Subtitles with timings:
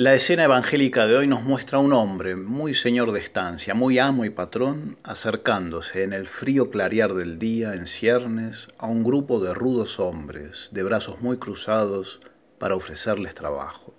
[0.00, 3.98] La escena evangélica de hoy nos muestra a un hombre muy señor de estancia, muy
[3.98, 9.40] amo y patrón, acercándose en el frío clarear del día en ciernes a un grupo
[9.40, 12.20] de rudos hombres, de brazos muy cruzados,
[12.60, 13.92] para ofrecerles trabajo.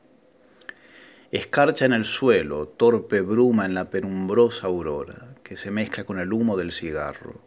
[1.31, 6.31] Escarcha en el suelo, torpe bruma en la penumbrosa aurora, que se mezcla con el
[6.31, 7.41] humo del cigarro.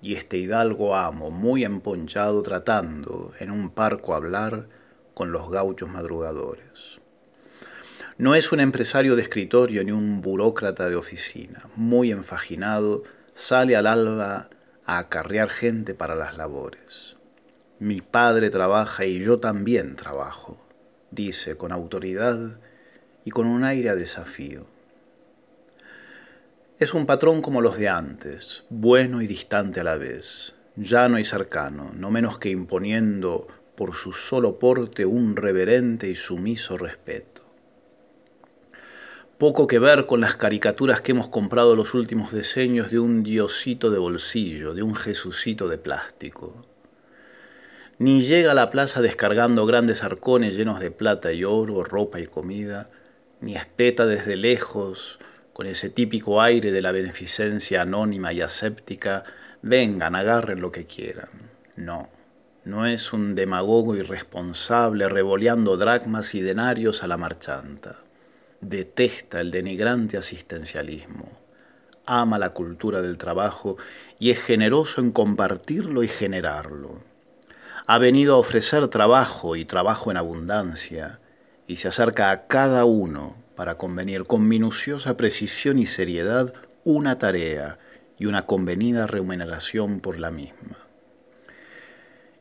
[0.00, 4.68] Y este hidalgo amo, muy emponchado, tratando en un parco hablar
[5.14, 7.01] con los gauchos madrugadores.
[8.18, 11.62] No es un empresario de escritorio ni un burócrata de oficina.
[11.76, 14.50] Muy enfaginado, sale al alba
[14.84, 17.16] a acarrear gente para las labores.
[17.78, 20.58] Mi padre trabaja y yo también trabajo,
[21.10, 22.60] dice con autoridad
[23.24, 24.66] y con un aire a desafío.
[26.78, 31.24] Es un patrón como los de antes, bueno y distante a la vez, llano y
[31.24, 37.41] cercano, no menos que imponiendo por su solo porte un reverente y sumiso respeto
[39.42, 43.90] poco que ver con las caricaturas que hemos comprado los últimos diseños de un diosito
[43.90, 46.64] de bolsillo, de un jesucito de plástico.
[47.98, 52.28] Ni llega a la plaza descargando grandes arcones llenos de plata y oro, ropa y
[52.28, 52.88] comida,
[53.40, 55.18] ni espeta desde lejos,
[55.52, 59.24] con ese típico aire de la beneficencia anónima y aséptica,
[59.60, 61.50] vengan, agarren lo que quieran.
[61.74, 62.10] No,
[62.64, 68.04] no es un demagogo irresponsable revoleando dracmas y denarios a la marchanta
[68.62, 71.28] detesta el denigrante asistencialismo,
[72.06, 73.76] ama la cultura del trabajo
[74.20, 77.00] y es generoso en compartirlo y generarlo.
[77.86, 81.18] Ha venido a ofrecer trabajo y trabajo en abundancia
[81.66, 86.54] y se acerca a cada uno para convenir con minuciosa precisión y seriedad
[86.84, 87.78] una tarea
[88.16, 90.78] y una convenida remuneración por la misma.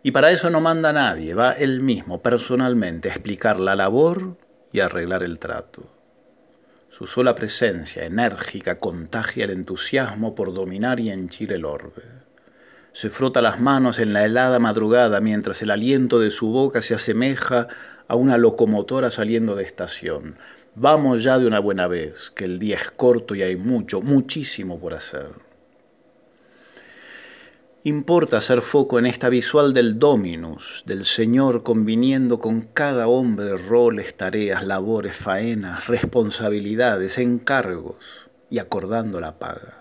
[0.04, 4.38] Y para eso no manda nadie, va él mismo personalmente a explicar la labor
[4.72, 6.01] y arreglar el trato.
[6.92, 12.04] Su sola presencia enérgica contagia el entusiasmo por dominar y henchir el orbe.
[12.92, 16.94] Se frota las manos en la helada madrugada mientras el aliento de su boca se
[16.94, 17.70] asemeja
[18.10, 20.36] a una locomotora saliendo de estación.
[20.76, 24.78] Vamos ya de una buena vez, que el día es corto y hay mucho, muchísimo
[24.78, 25.30] por hacer.
[27.84, 34.16] Importa hacer foco en esta visual del Dominus, del Señor conviniendo con cada hombre roles,
[34.16, 39.74] tareas, labores, faenas, responsabilidades, encargos y acordando la paga.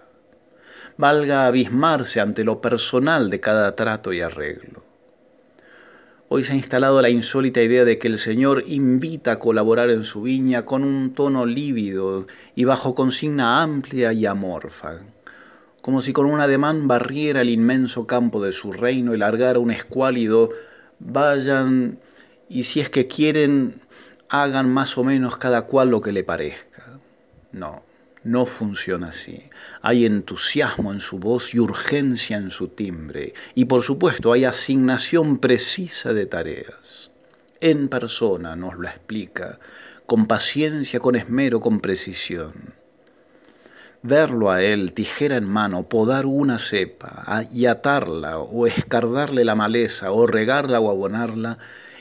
[0.97, 4.82] Valga abismarse ante lo personal de cada trato y arreglo.
[6.31, 10.05] Hoy se ha instalado la insólita idea de que el Señor invita a colaborar en
[10.05, 15.00] su viña con un tono lívido y bajo consigna amplia y amorfa
[15.80, 19.70] como si con un ademán barriera el inmenso campo de su reino y largara un
[19.70, 20.50] escuálido,
[20.98, 21.98] vayan
[22.48, 23.80] y si es que quieren,
[24.28, 26.98] hagan más o menos cada cual lo que le parezca.
[27.52, 27.82] No,
[28.24, 29.42] no funciona así.
[29.82, 33.34] Hay entusiasmo en su voz y urgencia en su timbre.
[33.54, 37.10] Y por supuesto hay asignación precisa de tareas.
[37.60, 39.58] En persona nos lo explica,
[40.06, 42.79] con paciencia, con esmero, con precisión
[44.03, 50.12] verlo a él, tijera en mano, podar una cepa y atarla, o escardarle la maleza,
[50.12, 51.59] o regarla o abonarla,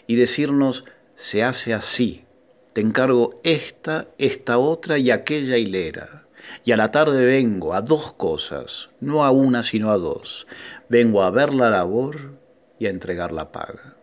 [0.08, 2.26] y decirnos, se hace así,
[2.74, 6.28] te encargo esta, esta otra y aquella hilera.
[6.64, 10.48] Y a la tarde vengo a dos cosas, no a una sino a dos.
[10.88, 12.40] Vengo a ver la labor
[12.80, 13.99] y a entregar la paga.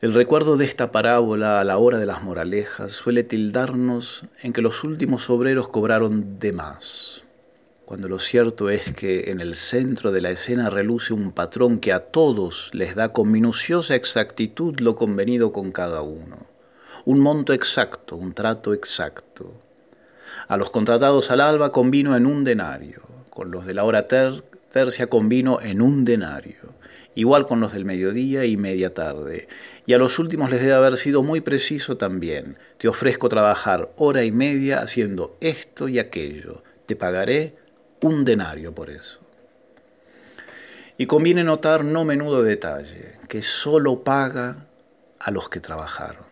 [0.00, 4.62] El recuerdo de esta parábola a la hora de las moralejas suele tildarnos en que
[4.62, 7.24] los últimos obreros cobraron de más,
[7.84, 11.92] cuando lo cierto es que en el centro de la escena reluce un patrón que
[11.92, 16.46] a todos les da con minuciosa exactitud lo convenido con cada uno,
[17.04, 19.52] un monto exacto, un trato exacto.
[20.48, 25.08] A los contratados al alba convino en un denario, con los de la hora tercia
[25.08, 26.79] convino en un denario
[27.20, 29.46] igual con los del mediodía y media tarde.
[29.84, 32.56] Y a los últimos les debe haber sido muy preciso también.
[32.78, 36.62] Te ofrezco trabajar hora y media haciendo esto y aquello.
[36.86, 37.56] Te pagaré
[38.00, 39.18] un denario por eso.
[40.96, 44.66] Y conviene notar no menudo detalle, que solo paga
[45.18, 46.24] a los que trabajaron.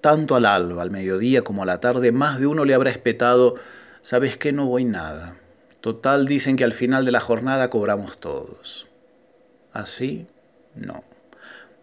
[0.00, 3.56] Tanto al alba, al mediodía como a la tarde, más de uno le habrá espetado,
[4.00, 4.52] ¿sabes qué?
[4.52, 5.36] No voy nada.
[5.82, 8.86] Total, dicen que al final de la jornada cobramos todos.
[9.74, 10.28] Así,
[10.76, 11.02] no.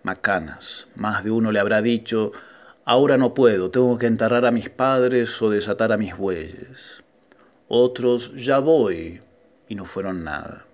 [0.01, 2.31] Macanas, más de uno le habrá dicho,
[2.85, 7.03] ahora no puedo, tengo que enterrar a mis padres o desatar a mis bueyes.
[7.67, 9.19] Otros, ya voy,
[9.67, 10.65] y no fueron nada.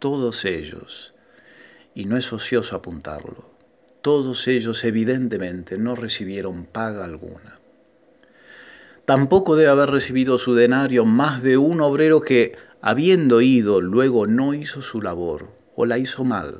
[0.00, 1.14] Todos ellos,
[1.94, 3.52] y no es ocioso apuntarlo,
[4.02, 7.60] Todos ellos evidentemente no recibieron paga alguna.
[9.04, 14.54] Tampoco debe haber recibido su denario más de un obrero que, habiendo ido, luego no
[14.54, 16.58] hizo su labor o la hizo mal,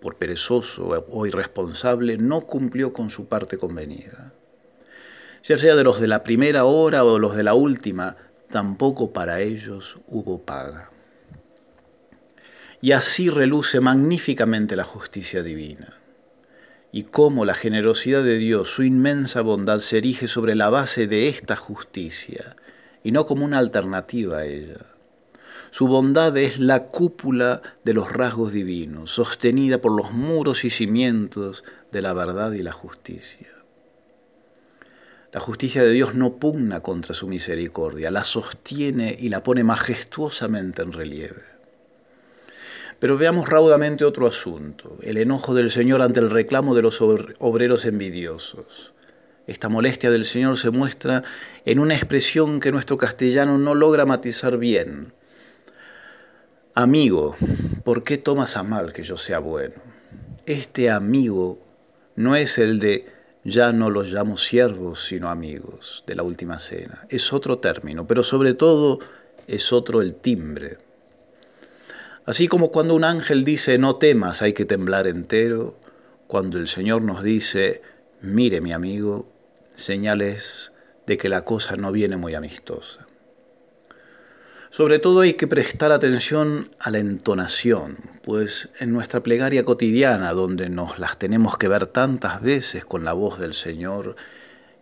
[0.00, 4.32] por perezoso o irresponsable, no cumplió con su parte convenida.
[5.42, 8.16] Ya sea de los de la primera hora o de los de la última,
[8.50, 10.92] tampoco para ellos hubo paga.
[12.80, 15.94] Y así reluce magníficamente la justicia divina.
[16.92, 21.26] Y cómo la generosidad de Dios, su inmensa bondad, se erige sobre la base de
[21.26, 22.54] esta justicia,
[23.02, 24.93] y no como una alternativa a ella.
[25.74, 31.64] Su bondad es la cúpula de los rasgos divinos, sostenida por los muros y cimientos
[31.90, 33.48] de la verdad y la justicia.
[35.32, 40.82] La justicia de Dios no pugna contra su misericordia, la sostiene y la pone majestuosamente
[40.82, 41.42] en relieve.
[43.00, 47.84] Pero veamos raudamente otro asunto, el enojo del Señor ante el reclamo de los obreros
[47.84, 48.92] envidiosos.
[49.48, 51.24] Esta molestia del Señor se muestra
[51.64, 55.12] en una expresión que nuestro castellano no logra matizar bien.
[56.76, 57.36] Amigo,
[57.84, 59.76] ¿por qué tomas a mal que yo sea bueno?
[60.44, 61.60] Este amigo
[62.16, 63.06] no es el de
[63.44, 67.06] ya no los llamo siervos, sino amigos de la última cena.
[67.10, 68.98] Es otro término, pero sobre todo
[69.46, 70.78] es otro el timbre.
[72.26, 75.78] Así como cuando un ángel dice no temas, hay que temblar entero,
[76.26, 77.82] cuando el Señor nos dice
[78.20, 79.30] mire mi amigo,
[79.76, 80.72] señales
[81.06, 83.06] de que la cosa no viene muy amistosa.
[84.76, 90.68] Sobre todo hay que prestar atención a la entonación, pues en nuestra plegaria cotidiana, donde
[90.68, 94.16] nos las tenemos que ver tantas veces con la voz del Señor,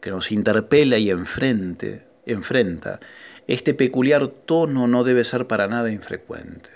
[0.01, 3.01] que nos interpela y enfrente, enfrenta,
[3.47, 6.71] este peculiar tono no debe ser para nada infrecuente.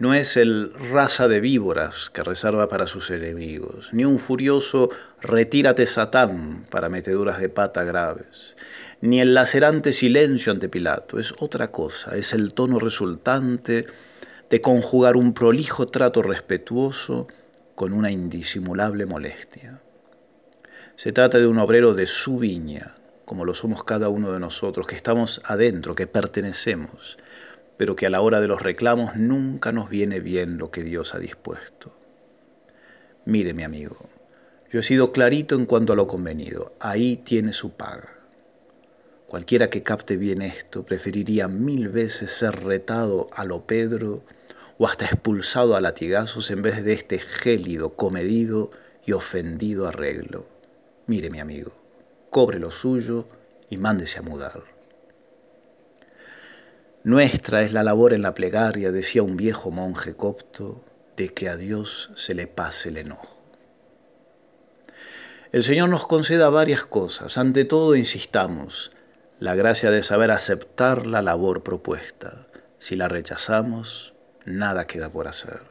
[0.00, 5.86] No es el raza de víboras que reserva para sus enemigos, ni un furioso retírate
[5.86, 8.56] Satán para meteduras de pata graves
[9.00, 13.86] ni el lacerante silencio ante Pilato, es otra cosa, es el tono resultante
[14.50, 17.28] de conjugar un prolijo trato respetuoso
[17.74, 19.80] con una indisimulable molestia.
[20.96, 24.86] Se trata de un obrero de su viña, como lo somos cada uno de nosotros,
[24.86, 27.18] que estamos adentro, que pertenecemos,
[27.76, 31.14] pero que a la hora de los reclamos nunca nos viene bien lo que Dios
[31.14, 31.92] ha dispuesto.
[33.26, 34.08] Mire, mi amigo,
[34.70, 38.18] yo he sido clarito en cuanto a lo convenido, ahí tiene su paga.
[39.26, 44.24] Cualquiera que capte bien esto preferiría mil veces ser retado a lo Pedro
[44.78, 48.70] o hasta expulsado a latigazos en vez de este gélido, comedido
[49.04, 50.46] y ofendido arreglo.
[51.06, 51.72] Mire, mi amigo,
[52.30, 53.26] cobre lo suyo
[53.70, 54.62] y mándese a mudar.
[57.04, 60.84] Nuestra es la labor en la plegaria, decía un viejo monje copto,
[61.16, 63.37] de que a Dios se le pase el enojo.
[65.50, 67.38] El Señor nos conceda varias cosas.
[67.38, 68.90] Ante todo, insistamos,
[69.40, 72.48] la gracia de saber aceptar la labor propuesta.
[72.78, 74.12] Si la rechazamos,
[74.44, 75.62] nada queda por hacer.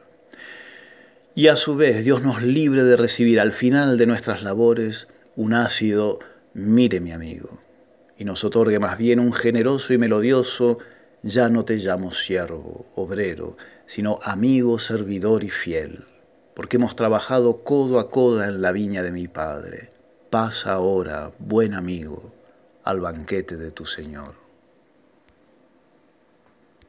[1.36, 5.54] Y a su vez, Dios nos libre de recibir al final de nuestras labores un
[5.54, 6.18] ácido,
[6.54, 7.62] mire mi amigo,
[8.16, 10.78] y nos otorgue más bien un generoso y melodioso,
[11.22, 16.04] ya no te llamo siervo, obrero, sino amigo, servidor y fiel,
[16.58, 19.90] porque hemos trabajado codo a codo en la viña de mi Padre.
[20.28, 22.32] Pasa ahora, buen amigo
[22.82, 24.47] al banquete de tu Señor.